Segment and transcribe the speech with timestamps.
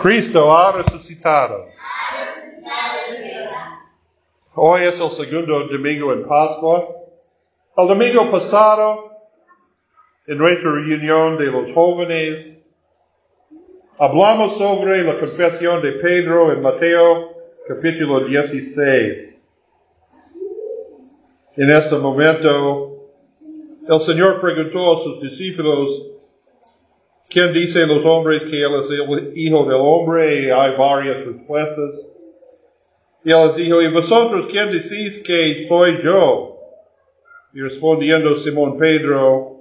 [0.00, 1.66] Cristo ha resucitado.
[4.54, 6.88] Hoy es el segundo domingo en Pascua.
[7.76, 9.10] El domingo pasado,
[10.26, 12.58] en nuestra reunión de los jóvenes,
[13.98, 17.32] hablamos sobre la confesión de Pedro en Mateo
[17.68, 19.40] capítulo 16.
[21.56, 23.10] En este momento,
[23.88, 26.11] el Señor preguntó a sus discípulos,
[27.32, 30.42] ¿quién dice los hombres que Él es el Hijo del Hombre?
[30.42, 32.06] Y hay varias respuestas.
[33.24, 36.58] Y él les dijo, ¿y vosotros quién decís que soy yo?
[37.54, 39.60] Y respondiendo Simón Pedro,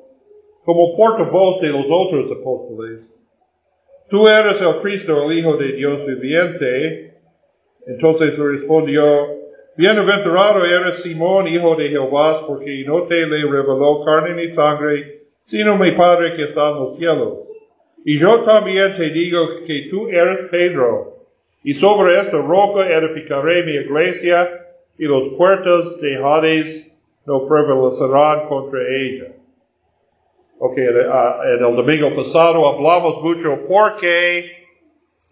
[0.66, 3.08] como portavoz de los otros apóstoles,
[4.10, 7.18] tú eres el Cristo, el Hijo de Dios viviente.
[7.86, 9.04] Entonces le respondió,
[9.78, 15.78] bienaventurado eres Simón, hijo de Jehová, porque no te le reveló carne ni sangre, sino
[15.78, 17.51] mi Padre que está en los cielos.
[18.04, 21.18] Y yo también te digo que tú eres Pedro,
[21.64, 26.92] y sobre esta roca edificaré mi iglesia, y los puertos de Hades
[27.26, 29.34] no prevalecerán contra ella.
[30.60, 34.52] Ok, en el domingo pasado hablamos mucho porque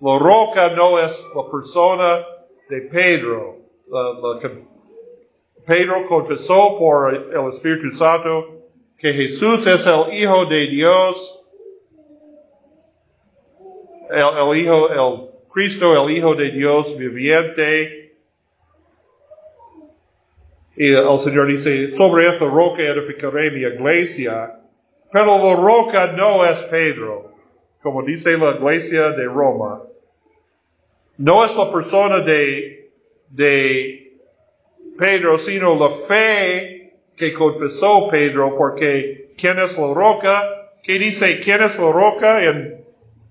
[0.01, 2.25] la roca no es la persona
[2.67, 3.57] de Pedro.
[5.67, 8.63] Pedro confesó por el Espíritu Santo
[8.97, 11.38] que Jesús es el Hijo de Dios,
[14.09, 18.13] el, el Hijo, el Cristo, el Hijo de Dios viviente.
[20.75, 24.59] Y el Señor dice, sobre esta roca edificaré mi iglesia,
[25.11, 27.33] pero la roca no es Pedro,
[27.81, 29.81] como dice la iglesia de Roma.
[31.17, 32.91] No es la persona de,
[33.29, 34.13] de
[34.97, 40.71] Pedro, sino la fe que confesó Pedro, porque ¿quién es la roca?
[40.81, 42.78] ¿Qué dice quién es la roca en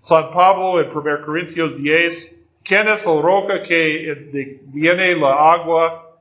[0.02, 6.18] San Pablo en 1 Corintios 10, ¿quién es la roca que viene la agua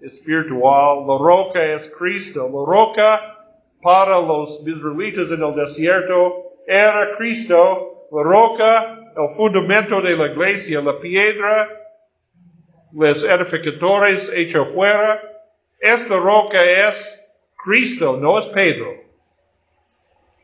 [0.00, 1.06] espiritual?
[1.06, 2.44] La roca es Cristo.
[2.44, 3.38] La roca
[3.82, 8.08] para los israelitas en el desierto era Cristo.
[8.10, 11.68] La roca, el fundamento de la iglesia, la piedra,
[12.92, 15.20] los edificadores hecho fuera.
[15.78, 17.28] Esta roca es
[17.62, 18.94] Cristo, no es Pedro.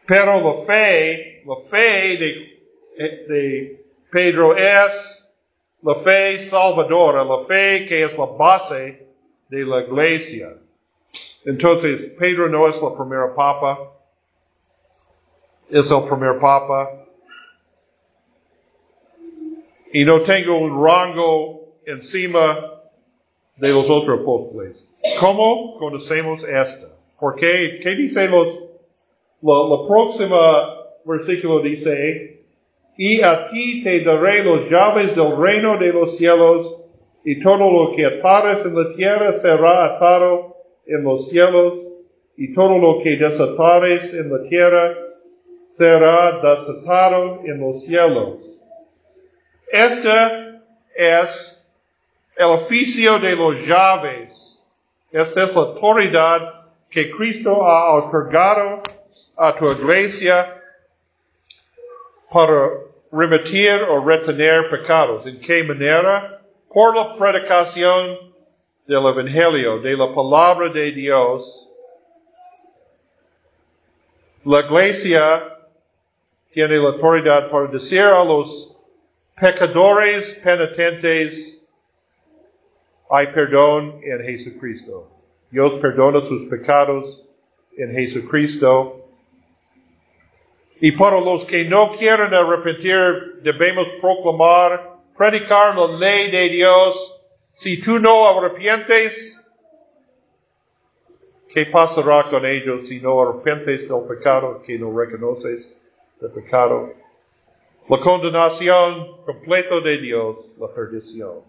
[0.06, 2.53] Pero la fe, la fe de
[2.99, 5.25] de Pedro es
[5.82, 9.06] la fe salvadora, la fe que es la base
[9.49, 10.56] de la iglesia.
[11.44, 13.93] Entonces, Pedro no es la primera papa,
[15.71, 16.91] es el primer papa.
[19.93, 22.81] Y no tengo un rango encima
[23.56, 24.91] de los otros apóstoles.
[25.21, 26.88] ¿Cómo conocemos esta?
[27.21, 27.78] ¿Por qué?
[27.82, 28.47] ¿Qué dice los,
[29.43, 32.34] la, la próxima versículo dice,
[32.97, 36.77] y a ti te daré los llaves del reino de los cielos,
[37.25, 40.56] y todo lo que atares en la tierra será atado
[40.87, 41.78] en los cielos,
[42.37, 44.94] y todo lo que desatares en la tierra
[45.71, 48.38] será desatado en los cielos.
[49.71, 50.61] Este
[50.94, 51.65] es
[52.37, 54.62] el oficio de los llaves.
[55.11, 58.82] Esta es la autoridad que Cristo ha otorgado
[59.37, 60.61] a tu iglesia
[62.31, 62.84] para
[63.14, 65.26] remitir o retener pecados.
[65.26, 66.41] ¿En qué manera?
[66.72, 68.19] Por la predicación
[68.86, 71.69] del Evangelio, de la palabra de Dios.
[74.44, 75.58] La iglesia
[76.50, 78.76] tiene la autoridad para decir a los
[79.41, 81.60] pecadores penitentes,
[83.10, 85.08] hay perdón en Jesucristo.
[85.50, 87.22] Dios perdona sus pecados
[87.76, 89.03] en Jesucristo.
[90.81, 97.23] Y para los que no quieren arrepentir, debemos proclamar, predicar la ley de Dios.
[97.55, 99.41] Si tú no arrepientes,
[101.49, 105.73] ¿qué pasará con ellos si no arrepientes del pecado, que no reconoces
[106.21, 106.93] el pecado?
[107.89, 111.43] La condenación completa de Dios, la perdición.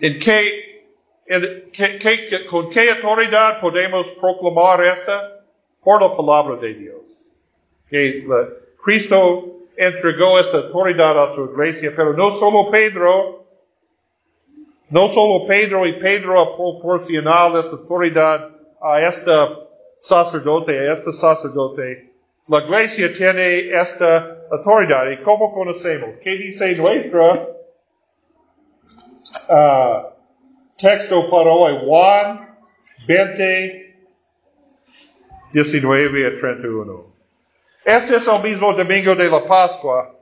[0.00, 0.86] ¿En qué,
[1.26, 5.44] en qué, ¿Con qué autoridad podemos proclamar esta?
[5.82, 6.95] Por la palabra de Dios
[7.88, 8.26] que
[8.84, 13.44] Cristo entregó esta autoridad a su iglesia, pero no solo Pedro,
[14.90, 18.50] no solo Pedro y Pedro ha proporcionado esta autoridad
[18.80, 19.30] a este
[20.00, 22.12] sacerdote, a este sacerdote.
[22.48, 25.10] La iglesia tiene esta autoridad.
[25.10, 26.10] ¿Y cómo conocemos?
[26.22, 27.56] ¿Qué dice nuestro
[29.48, 30.12] uh,
[30.78, 31.78] texto para hoy?
[31.84, 32.54] Juan
[33.08, 33.96] 20,
[35.52, 37.15] 19 a 31.
[37.86, 40.12] Este es el mismo domingo de la Pascua.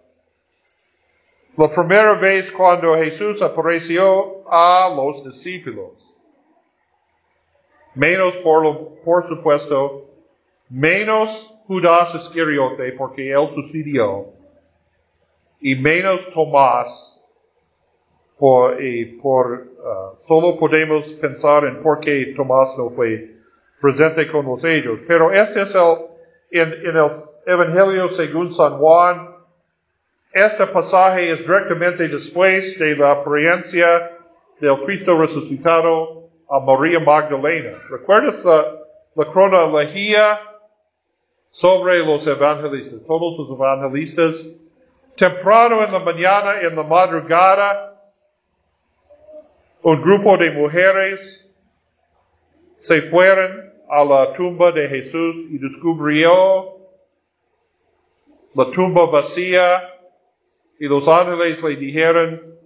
[1.56, 5.92] La primera vez cuando Jesús apareció a los discípulos.
[7.94, 10.10] Menos por, por supuesto,
[10.68, 14.26] menos Judas Iscariote porque él sucedió.
[15.58, 17.18] Y menos Tomás
[18.36, 23.36] por, y por uh, solo podemos pensar en por qué Tomás no fue
[23.80, 24.98] presente con los ellos.
[25.08, 25.96] Pero este es el,
[26.50, 27.10] en, en el
[27.46, 29.28] Evangelio según San Juan,
[30.32, 34.18] este pasaje es directamente después de la apariencia
[34.58, 37.76] del Cristo resucitado a María Magdalena.
[37.90, 38.64] ¿Recuerdas la,
[39.14, 40.40] la cronología
[41.50, 43.00] sobre los evangelistas?
[43.06, 44.46] Todos los evangelistas,
[45.14, 48.00] temprano en la mañana, en la madrugada,
[49.82, 51.46] un grupo de mujeres
[52.80, 56.73] se fueron a la tumba de Jesús y descubrió
[58.54, 59.90] la tumba vacía
[60.78, 62.56] y los ángeles le dijeron,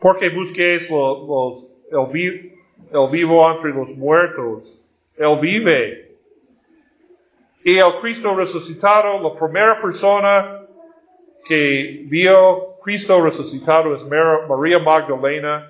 [0.00, 2.52] ¿por qué busquéis los, el,
[2.92, 4.78] el vivo entre los muertos?
[5.16, 6.16] Él vive.
[7.64, 10.66] Y el Cristo resucitado, la primera persona
[11.44, 15.68] que vio Cristo resucitado es María Magdalena.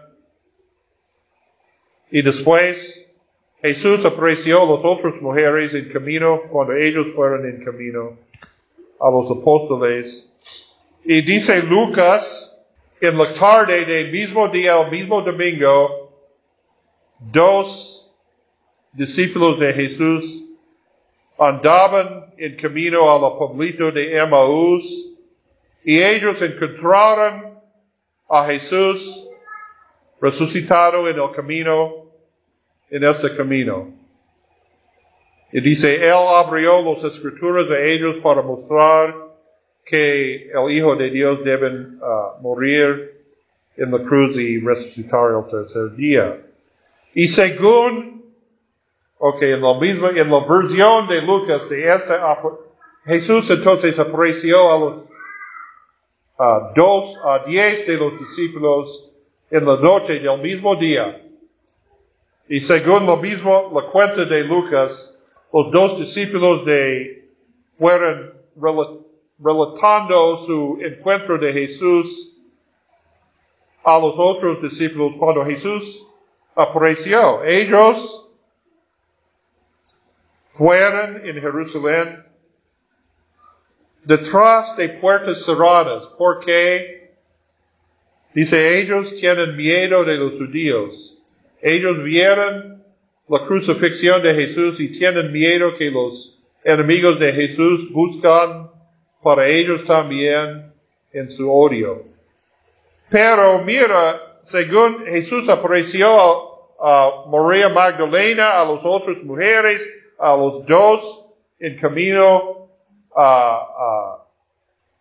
[2.10, 3.01] Y después
[3.62, 8.18] Jesús apareció a las otras mujeres en camino cuando ellos fueron en camino
[9.00, 10.32] a los apóstoles.
[11.04, 12.52] Y dice Lucas,
[13.00, 16.10] en la tarde del mismo día, el mismo domingo,
[17.18, 18.12] dos
[18.92, 20.44] discípulos de Jesús
[21.38, 25.12] andaban en camino al pueblito de Emmaús
[25.84, 27.58] y ellos encontraron
[28.28, 29.28] a Jesús
[30.20, 32.01] resucitado en el camino,
[32.92, 33.90] en este camino.
[35.50, 39.14] Y dice, Él abrió las escrituras de ellos para mostrar
[39.84, 43.18] que el Hijo de Dios debe uh, morir
[43.78, 46.38] en la cruz y resucitar el tercer día.
[47.14, 48.24] Y según,
[49.18, 52.40] ok, en la misma, en la versión de Lucas de esta,
[53.06, 54.96] Jesús entonces apareció a los
[56.38, 59.10] uh, dos, a diez de los discípulos
[59.50, 61.22] en la noche del mismo día.
[62.48, 65.14] Y según lo mismo, la cuenta de Lucas,
[65.52, 67.28] los dos discípulos de
[67.78, 68.34] fueron
[69.38, 72.36] relatando su encuentro de Jesús
[73.84, 76.06] a los otros discípulos cuando Jesús
[76.54, 77.42] apareció.
[77.44, 78.28] Ellos
[80.44, 82.24] fueron en Jerusalén
[84.04, 86.06] detrás de puertas cerradas.
[86.18, 87.02] porque
[88.34, 91.11] Dice, ellos tienen miedo de los judíos.
[91.62, 92.84] Ellos vieron
[93.28, 98.68] la crucifixión de Jesús y tienen miedo que los enemigos de Jesús buscan
[99.22, 100.72] para ellos también
[101.12, 102.02] en su odio.
[103.08, 106.08] Pero mira, según Jesús apareció
[106.80, 109.86] a, María Magdalena, a las otras mujeres,
[110.18, 111.26] a los dos
[111.60, 112.68] en camino
[113.14, 114.18] a,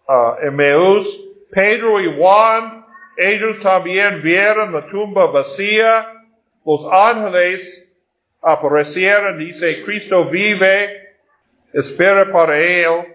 [0.07, 2.85] a, Emmaus, Pedro y Juan,
[3.17, 6.20] ellos también vieron la tumba vacía,
[6.65, 7.87] los ángeles
[8.41, 11.15] aparecieron, dice, Cristo vive,
[11.73, 13.07] espera para él.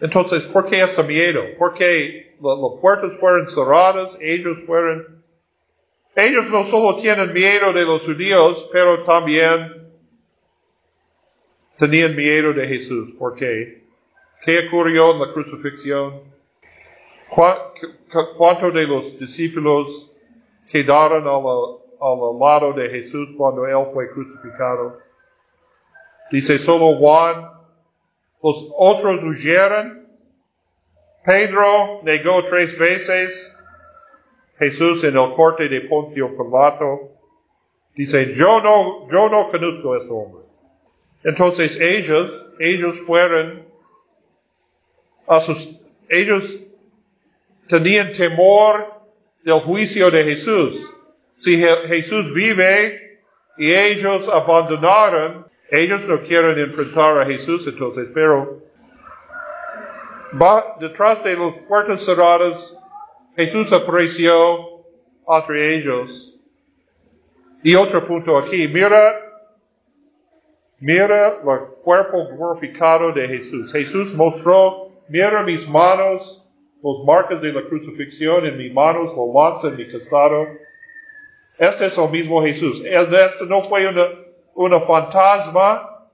[0.00, 1.42] Entonces, ¿por qué este miedo?
[1.58, 5.22] Porque las puertas fueron cerradas, ellos fueron,
[6.16, 9.90] ellos no solo tienen miedo de los judíos, pero también
[11.78, 13.10] tenían miedo de Jesús.
[13.18, 13.82] ¿Por qué?
[14.44, 16.20] ¿Qué ocurrió en la crucifixión?
[17.28, 20.10] ¿Cuántos de los discípulos
[20.70, 24.98] quedaron a la al lado de Jesús cuando él fue crucificado.
[26.30, 27.50] Dice solo Juan,
[28.42, 30.08] los otros huyeron.
[31.24, 33.48] Pedro negó tres veces.
[34.58, 37.10] Jesús en el corte de Poncio Pilato.
[37.94, 40.42] Dice, yo no, yo no conozco a este hombre.
[41.24, 43.64] Entonces ellos, ellos fueron
[45.26, 45.78] a sus,
[46.08, 46.58] ellos
[47.68, 49.02] tenían temor
[49.44, 50.74] del juicio de Jesús.
[51.42, 53.18] Si Jesús vive
[53.58, 58.62] y ellos abandonaron, ellos no quieren enfrentar a Jesús entonces, pero
[60.78, 62.76] detrás de las puertas cerradas,
[63.34, 64.84] Jesús apareció
[65.26, 66.38] entre ellos.
[67.64, 69.16] Y otro punto aquí, mira,
[70.78, 73.72] mira el cuerpo glorificado de Jesús.
[73.72, 76.46] Jesús mostró, mira mis manos,
[76.84, 80.46] los marcas de la crucifixión en mis manos, la lanza en mi costado.
[81.62, 82.82] Este es el mismo Jesús.
[82.84, 83.86] Este no fue
[84.56, 86.08] una, fantasma,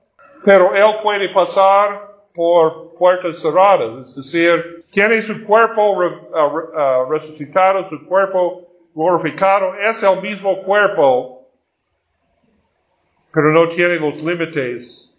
[0.45, 7.89] pero Él puede pasar por puertas cerradas, es decir, tiene su cuerpo re- re- resucitado,
[7.89, 11.47] su cuerpo glorificado, es el mismo cuerpo,
[13.33, 15.15] pero no tiene los límites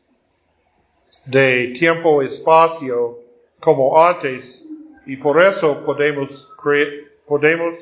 [1.27, 3.19] de tiempo, espacio,
[3.59, 4.63] como antes,
[5.07, 6.49] y por eso podemos,
[7.27, 7.75] podemos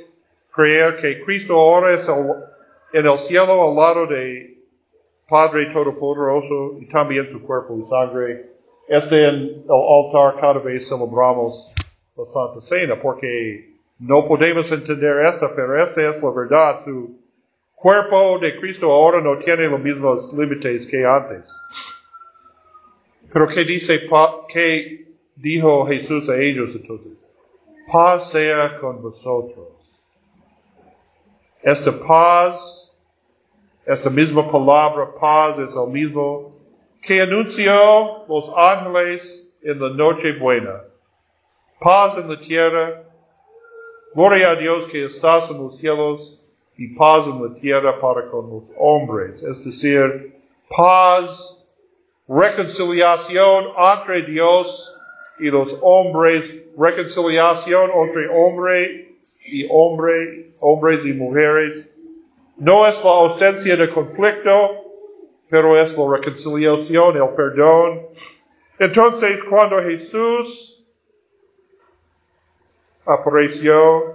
[0.55, 2.07] creer que Cristo ahora es
[2.93, 4.59] en el cielo al lado de
[5.29, 8.51] Padre Todopoderoso y también su cuerpo y sangre.
[8.89, 11.71] Este en el altar cada vez celebramos
[12.17, 16.85] la Santa Cena, porque no podemos entender esta, pero esta es la verdad.
[16.85, 17.19] Su
[17.75, 21.45] cuerpo de Cristo ahora no tiene los mismos límites que antes.
[23.31, 24.09] Pero ¿qué dice,
[24.49, 27.13] qué dijo Jesús a ellos entonces?
[27.93, 29.78] Paz sea con vosotros.
[31.69, 32.91] Esta paz,
[33.85, 36.57] esta misma palabra paz es el mismo
[37.03, 40.81] que anunció los ángeles en la noche buena.
[41.79, 43.03] Paz en la tierra,
[44.15, 46.41] gloria a Dios que estás en los cielos
[46.79, 49.43] y paz en la tierra para con los hombres.
[49.43, 50.41] Es decir,
[50.75, 51.63] paz
[52.27, 54.97] reconciliación entre Dios
[55.39, 59.08] y los hombres, reconciliación entre hombre
[59.53, 61.89] y hombre, hombres y mujeres.
[62.57, 64.85] No es la ausencia de conflicto,
[65.49, 68.07] pero es la reconciliación, el perdón.
[68.79, 70.85] Entonces, cuando Jesús
[73.07, 74.15] apareció,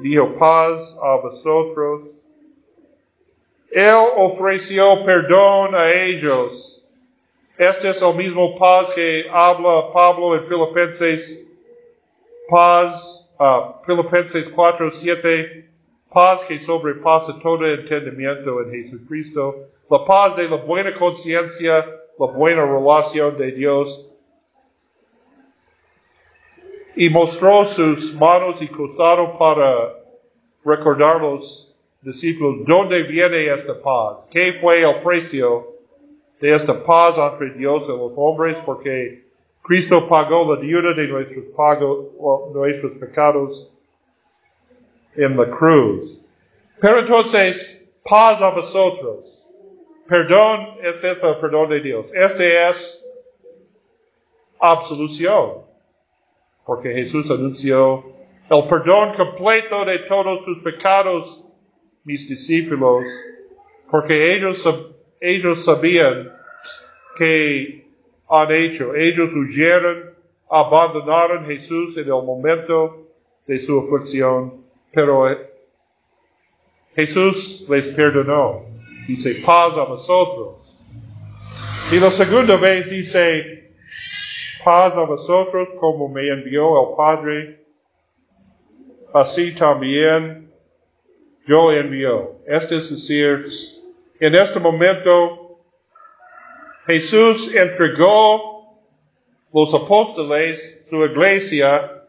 [0.00, 2.02] dijo paz a vosotros,
[3.70, 6.84] él ofreció perdón a ellos.
[7.58, 11.42] Este es el mismo paz que habla Pablo en Filipenses,
[12.48, 15.68] paz, ah, Filipenses 4, 7,
[16.12, 21.84] paz que sobrepasa todo entendimiento en Jesucristo, la paz de la buena conciencia,
[22.18, 24.06] la buena relación de Dios.
[26.96, 29.92] Y mostró sus manos y costado para
[30.64, 34.26] recordar los discípulos, ¿dónde viene esta paz?
[34.30, 35.74] ¿Qué fue el precio
[36.40, 38.56] de esta paz entre Dios y los hombres?
[38.64, 39.25] Porque
[39.66, 43.68] Cristo pagó la deuda de nuestros, pecados
[45.16, 46.20] en la cruz.
[46.80, 49.44] Pero entonces, paz a vosotros.
[50.06, 52.12] Perdón, este es el perdón de Dios.
[52.14, 53.04] Este es
[54.60, 55.62] absolución.
[56.64, 58.04] Porque Jesús anunció
[58.48, 61.42] el perdón completo de todos tus pecados
[62.04, 63.04] mis discípulos,
[63.90, 66.32] porque ellos sabían
[67.18, 67.85] que
[68.28, 68.94] han hecho.
[68.94, 70.14] Ellos huyeron,
[70.50, 73.08] abandonaron a Jesús en el momento
[73.46, 75.38] de su aflicción, pero eh,
[76.94, 78.64] Jesús les perdonó.
[79.06, 80.62] Dice, paz a vosotros.
[81.92, 83.70] Y la segunda vez dice,
[84.64, 87.64] paz a vosotros como me envió el Padre,
[89.14, 90.50] así también
[91.46, 92.40] yo envío.
[92.46, 93.46] Este es decir,
[94.18, 95.45] en este momento
[96.86, 98.78] Jesús entregó
[99.52, 102.04] los apóstoles, su iglesia,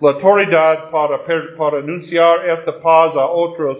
[0.00, 1.24] la autoridad para,
[1.56, 3.78] para anunciar esta paz a otras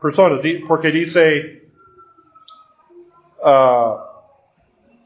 [0.00, 1.64] personas, porque dice,
[3.42, 4.22] ah,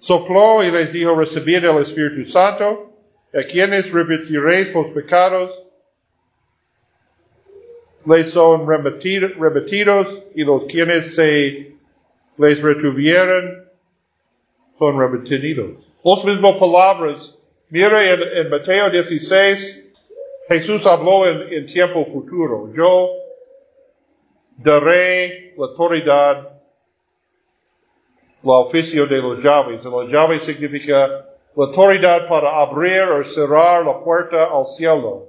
[0.00, 2.92] sopló y les dijo, recibid el Espíritu Santo,
[3.32, 5.50] a quienes repetiréis los pecados,
[8.04, 11.74] les son remitido- remitidos y los quienes se
[12.36, 13.69] les retuvieron
[14.80, 15.78] son remitidos.
[16.02, 17.36] Las mismas palabras.
[17.68, 19.92] Mira en, Mateo 16,
[20.48, 22.72] Jesús habló en, en tiempo futuro.
[22.74, 23.10] Yo
[24.56, 26.48] daré la autoridad,
[28.42, 29.84] la oficio de los llaves.
[29.84, 31.06] La llave significa
[31.54, 35.26] la autoridad para abrir o cerrar la puerta al cielo.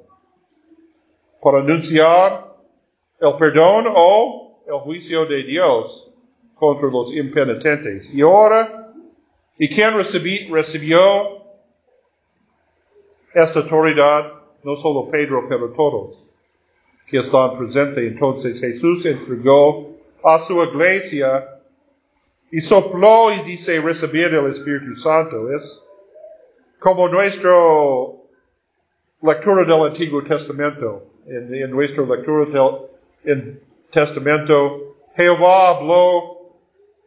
[1.41, 2.55] Para anunciar
[3.19, 6.09] el perdón o el juicio de Dios
[6.55, 8.13] contra los impenitentes.
[8.15, 8.69] Y ahora,
[9.61, 11.03] ¿y quién recibí- recibió
[13.33, 14.33] esta autoridad?
[14.63, 16.17] No solo Pedro, pero todos
[17.07, 18.03] que están presentes.
[18.11, 19.91] Entonces Jesús entregó
[20.23, 21.47] a su iglesia
[22.51, 25.51] y sopló y dice recibir el Espíritu Santo.
[25.55, 25.83] Es
[26.79, 27.51] como nuestra
[29.21, 31.03] lectura del Antiguo Testamento.
[31.27, 32.89] En, en nuestra lectura del
[33.23, 36.30] en Testamento, Jehová habló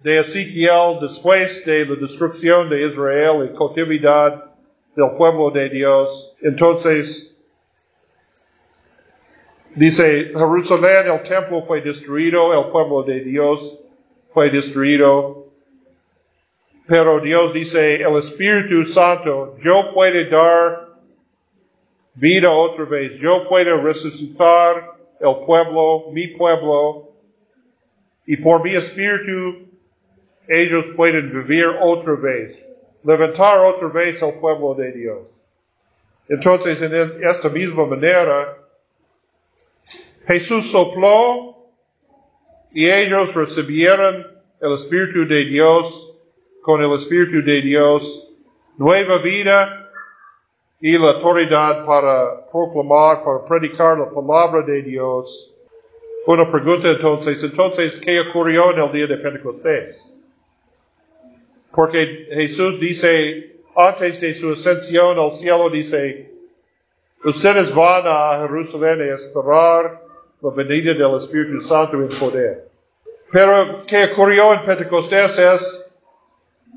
[0.05, 4.53] de Ezequiel después de la destrucción de Israel y cautividad
[4.95, 6.35] del pueblo de Dios.
[6.43, 7.35] Entonces,
[9.75, 13.79] dice, Jerusalén, el templo fue destruido, el pueblo de Dios
[14.29, 15.47] fue destruido.
[16.87, 20.89] Pero Dios dice, el Espíritu Santo, yo puedo dar
[22.13, 27.09] vida otra vez, yo puedo resucitar el pueblo, mi pueblo,
[28.27, 29.74] y por mi espíritu
[30.49, 32.65] ellos pueden vivir otra vez,
[33.03, 35.29] levantar otra vez el pueblo de Dios.
[36.29, 38.57] Entonces, en esta misma manera,
[40.27, 41.57] Jesús sopló
[42.73, 44.27] y ellos recibieron
[44.61, 46.15] el Espíritu de Dios
[46.63, 48.33] con el Espíritu de Dios,
[48.79, 49.91] nueva vida
[50.81, 55.53] y la autoridad para proclamar, para predicar la palabra de Dios.
[56.27, 60.14] Una pregunta entonces, entonces, ¿qué ocurrió en el día de Pentecostés?
[61.75, 66.31] Porque Jesús dice, antes de su ascensión al cielo, dice,
[67.25, 70.03] ustedes van a Jerusalén a esperar
[70.41, 72.69] la venida del Espíritu Santo en poder.
[73.33, 75.85] Pero ¿qué ocurrió en Pentecostés es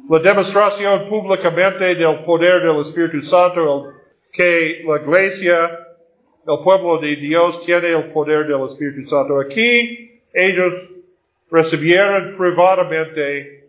[0.09, 3.93] la demostración públicamente del poder del Espíritu Santo,
[4.31, 5.79] que la iglesia,
[6.47, 9.39] el pueblo de Dios tiene el poder del Espíritu Santo.
[9.39, 10.73] Aquí ellos
[11.51, 13.66] recibieron privadamente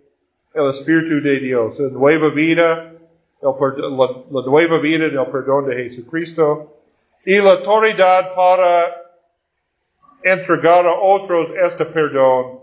[0.59, 2.93] el Espíritu de Dios, la nueva vida,
[3.41, 6.75] la, nueva vida en el perdón de Jesucristo
[7.25, 9.03] y la autoridad para
[10.23, 12.61] entregar a otros este perdón.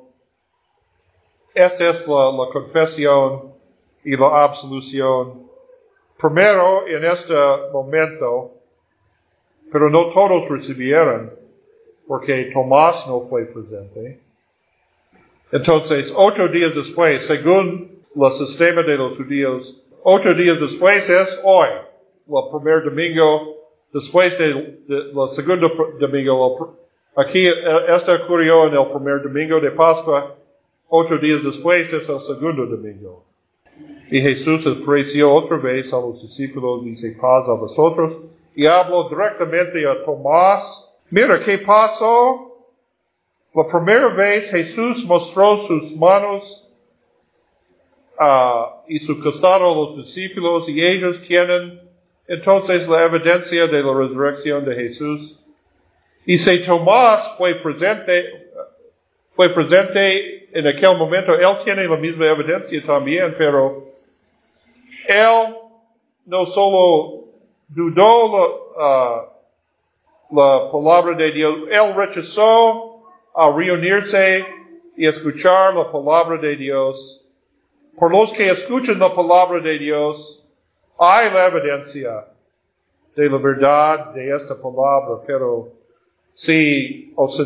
[1.54, 3.54] Esta es la confesión
[4.04, 5.50] y la absolución.
[6.18, 7.34] Primero, en este
[7.72, 8.52] momento,
[9.72, 11.34] pero no todos recibieron,
[12.08, 14.25] porque Tomás no fue presente.
[15.52, 21.70] Entonces, ocho días después, según el sistema de los judíos, ocho días después es hoy,
[22.28, 23.56] el primer domingo,
[23.94, 26.78] después del de, segundo domingo.
[27.16, 30.36] Aquí, esto ocurrió en el primer domingo de Pascua,
[30.90, 33.24] ocho días después es el segundo domingo.
[34.12, 38.14] Y Jesús apareció otra vez a los discípulos, dice paz a vosotros,
[38.56, 40.90] y habló directamente a Tomás.
[41.10, 42.45] Mira, ¿qué pasó?
[43.56, 46.68] La primera vez Jesús mostró sus manos
[48.20, 51.82] uh, y su costado a los discípulos y ellos tienen
[52.28, 55.39] entonces la evidencia de la resurrección de Jesús.
[56.26, 58.52] Y si Tomás fue presente,
[59.32, 63.84] fue presente en aquel momento, él tiene la misma evidencia también, pero
[65.08, 65.56] él
[66.26, 67.30] no solo
[67.70, 68.38] dudó
[68.78, 72.85] la, uh, la palabra de Dios, él rechazó
[73.36, 74.45] a reunirse
[74.95, 77.21] y escuchar la palabra de Dios.
[77.98, 80.43] Por los que escuchan la palabra de Dios,
[80.98, 82.28] hay la evidencia
[83.15, 85.69] de la verdad de esta palabra, pero
[86.34, 87.39] si os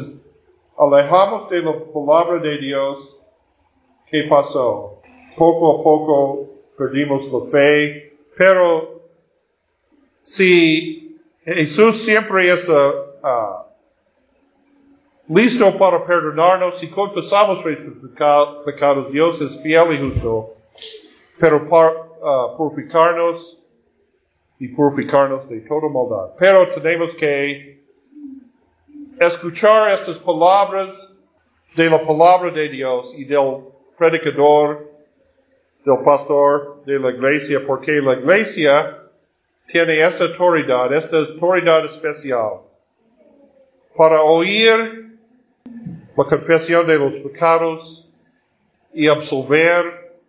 [0.78, 3.18] alejamos de la palabra de Dios,
[4.10, 5.02] ¿qué pasó?
[5.36, 9.02] Poco a poco perdimos la fe, pero
[10.24, 12.90] si Jesús siempre está
[13.24, 13.69] uh,
[15.30, 17.98] listo para perdonarnos, si confesamos nuestros
[18.66, 20.54] pecados, Dios es fiel y justo,
[21.40, 23.58] pero para uh, purificarnos
[24.60, 26.34] y purificarnos de toda maldad.
[26.38, 27.80] Pero tenemos que
[29.20, 30.90] escuchar estas palabras
[31.76, 33.66] de la palabra de Dios y del
[33.98, 34.90] predicador
[35.86, 38.98] del pastor de la iglesia, porque la iglesia
[39.68, 42.62] tiene esta autoridad, esta autoridad especial,
[43.96, 45.09] para oír
[46.20, 48.08] la confesión de los pecados
[48.94, 50.20] y absolver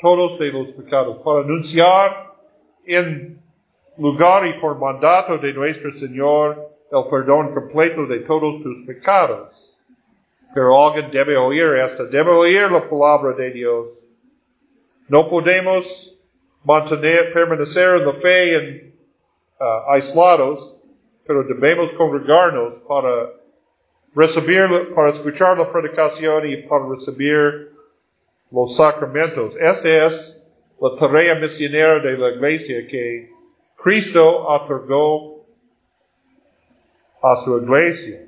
[0.00, 2.34] todos de los pecados, para anunciar
[2.86, 3.38] en
[3.98, 9.76] lugar y por mandato de nuestro Señor el perdón completo de todos tus pecados.
[10.54, 14.00] Pero alguien debe oír esta, debe oír la palabra de Dios
[15.10, 16.16] no podemos
[16.62, 18.94] mantener, permanecer en la fe en,
[19.58, 20.76] uh, aislados,
[21.26, 23.28] pero debemos congregarnos para
[24.14, 27.72] recibir, para escuchar la predicación y para recibir
[28.50, 29.54] los sacramentos.
[29.58, 30.40] Esta es
[30.80, 33.30] la tarea misionera de la iglesia que
[33.76, 35.46] Cristo otorgó
[37.22, 38.26] a su iglesia.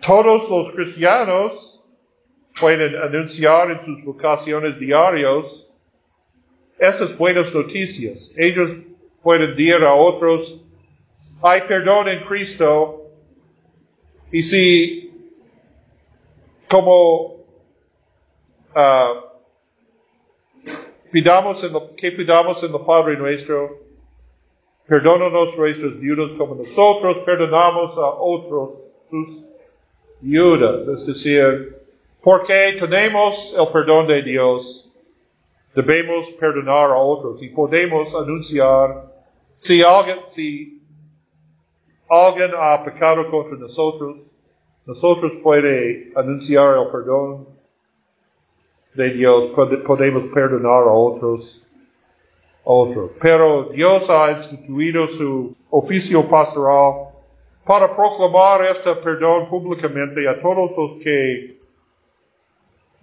[0.00, 1.82] Todos los cristianos
[2.58, 5.68] pueden anunciar en sus vocaciones diarios
[6.78, 8.30] estas buenas noticias.
[8.36, 8.70] Ellos
[9.22, 10.60] pueden decir a otros,
[11.42, 12.97] hay perdón en Cristo.
[14.30, 15.10] Y si,
[16.68, 17.36] como
[18.74, 19.28] uh,
[21.10, 23.78] pidamos en lo, que pidamos en el Padre nuestro,
[24.86, 28.70] perdónanos nuestros deudas como nosotros perdonamos a otros
[29.10, 29.46] sus
[30.20, 30.86] deudas.
[30.88, 31.76] Es decir,
[32.22, 34.90] porque tenemos el perdón de Dios,
[35.74, 39.06] debemos perdonar a otros y podemos anunciar
[39.58, 40.77] si alguien, si
[42.08, 44.18] alguien ha pecado contra nosotros,
[44.86, 47.46] nosotros puede anunciar el perdón
[48.94, 49.52] de Dios,
[49.86, 51.62] podemos perdonar a otros,
[52.64, 53.12] otros.
[53.20, 57.08] Pero Dios ha instituido su oficio pastoral
[57.64, 61.58] para proclamar este perdón públicamente a todos los que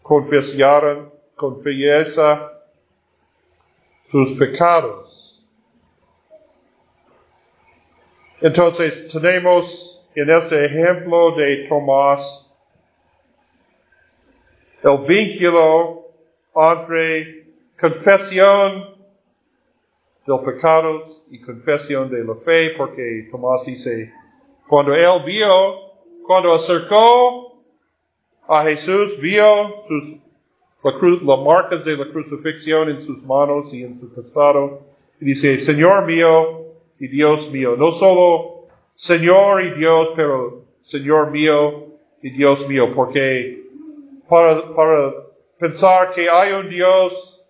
[0.02, 2.52] confesaron, confiesa
[4.10, 5.05] sus pecados.
[8.42, 12.46] Entonces tenemos en este ejemplo de Tomás
[14.84, 16.08] el vínculo
[16.54, 17.48] entre
[17.80, 18.96] confesión
[20.28, 24.12] del pecado y confesión de la fe, porque Tomás dice,
[24.68, 25.48] cuando él vio,
[26.28, 27.64] cuando acercó
[28.48, 30.20] a Jesús, vio sus,
[31.24, 34.82] las marcas de la crucifixión en sus manos y en su costado,
[35.22, 36.65] y dice, Señor mío
[37.00, 37.76] y Dios mío.
[37.78, 41.88] No solo Señor y Dios, pero Señor mío
[42.22, 43.64] y Dios mío, porque
[44.30, 45.14] para, para
[45.60, 47.44] pensar que hay un Dios,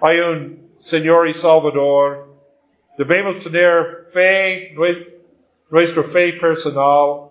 [0.00, 2.28] hay un Señor y Salvador,
[2.96, 4.74] debemos tener fe,
[5.70, 7.30] nuestra fe personal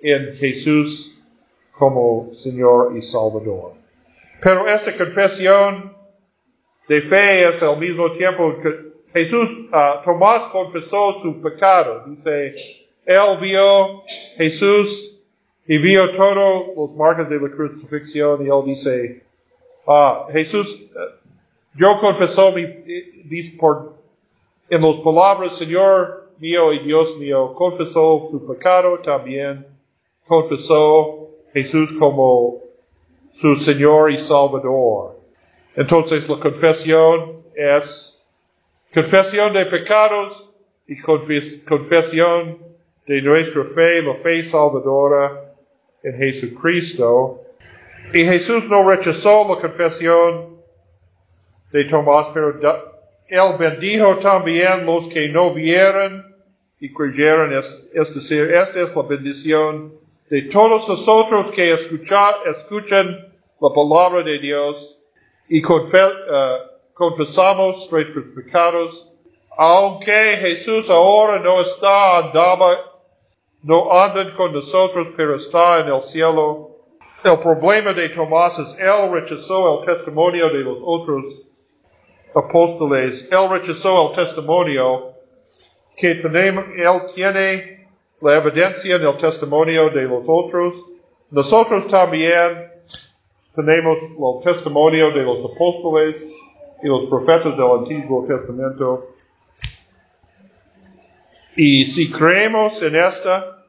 [0.00, 1.18] en Jesús
[1.72, 3.74] como Señor y Salvador.
[4.42, 5.94] Pero esta confesión
[6.88, 8.56] de fe es al mismo tiempo
[9.12, 12.04] Jesús, uh, Tomás confesó su pecado.
[12.06, 12.54] Dice,
[13.04, 14.02] él vio
[14.36, 15.18] Jesús
[15.66, 19.22] y vio todos los marcas de la crucifixión y él dice,
[19.86, 21.26] ah, Jesús, uh,
[21.74, 22.64] yo confesó mi,
[23.24, 23.94] dice por,
[24.68, 29.66] en las palabras, Señor, mío y Dios mío, confesó su pecado también,
[30.26, 32.62] confesó Jesús como
[33.32, 35.16] su Señor y Salvador.
[35.74, 38.15] Entonces la confesión es
[38.96, 40.48] confesión de pecados
[40.86, 42.58] y confesión
[43.06, 45.52] de nuestra fe, la fe salvadora
[46.02, 47.42] en Jesucristo.
[48.14, 50.56] Y Jesús no rechazó la confesión
[51.72, 52.58] de Tomás, pero
[53.28, 56.34] él bendijo también los que no vieron
[56.80, 59.92] y creyeron, es, decir, esta es la bendición
[60.30, 63.28] de todos nosotros que escuchan
[63.60, 64.98] la palabra de Dios
[65.50, 69.06] y uh, confesamos nuestros pecados,
[69.58, 72.78] aunque Jesús ahora no está andaba,
[73.62, 76.70] no anda con nosotros, pero está en el cielo.
[77.22, 81.24] El problema de Tomás es él rechazó el testimonio de los otros
[82.34, 83.28] apóstoles.
[83.30, 85.12] Él rechazó el testimonio
[85.98, 87.88] que tenemos, él tiene
[88.22, 90.74] la evidencia en el testimonio de los otros.
[91.30, 92.70] Nosotros también
[93.54, 96.22] tenemos el testimonio de los apóstoles
[96.82, 99.00] y los profetas del Antiguo Testamento.
[101.56, 103.64] Y si creemos en esta,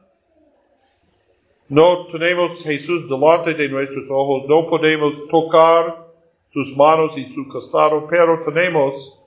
[1.68, 6.06] no tenemos Jesús delante de nuestros ojos, no podemos tocar
[6.52, 9.18] sus manos y su costado, pero tenemos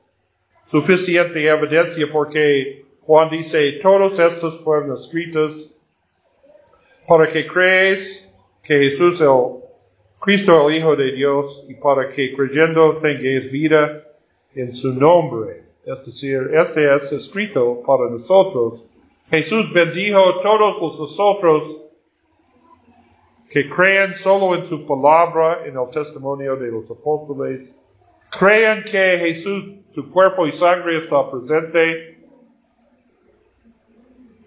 [0.70, 5.72] suficiente evidencia porque Juan dice, todos estos fueron escritos
[7.08, 8.28] para que crees
[8.64, 9.61] que Jesús es el
[10.22, 14.04] Cristo el Hijo de Dios y para que creyendo tengáis vida
[14.54, 15.64] en su nombre.
[15.84, 18.84] Es decir, este es escrito para nosotros.
[19.32, 21.78] Jesús bendijo a todos nosotros
[23.50, 27.74] que crean solo en su palabra, en el testimonio de los apóstoles,
[28.30, 29.64] crean que Jesús,
[29.96, 32.20] su cuerpo y sangre está presente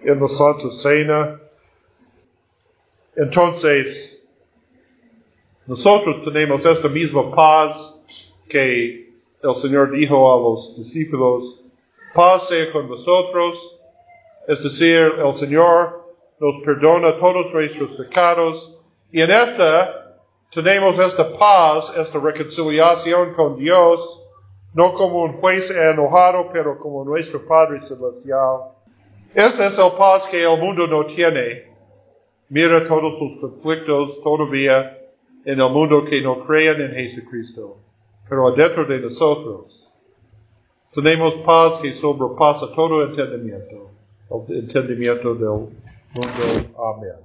[0.03, 1.41] en la Santa Cena.
[3.17, 4.14] Entonces,
[5.67, 7.95] nosotros tenemos esta misma paz
[8.49, 11.63] que el Señor dijo a los discípulos,
[12.15, 13.57] paz sea con vosotros,
[14.47, 16.05] es decir, el Señor
[16.39, 18.79] nos perdona todos nuestros pecados,
[19.11, 20.19] y en esta
[20.53, 24.21] tenemos esta paz, esta reconciliación con Dios,
[24.75, 28.73] no como un juez enojado, pero como nuestro Padre Celestial.
[29.35, 31.73] Esta es el paz que el mundo no tiene.
[32.49, 35.04] Mira todos los conflictos todavía
[35.45, 37.79] en el mundo que no creen en Jesucristo.
[38.29, 39.93] Pero adentro de nosotros
[40.93, 43.91] tenemos paz que sobrepasa todo entendimiento,
[44.49, 46.73] el entendimiento del mundo.
[46.79, 47.24] Amén.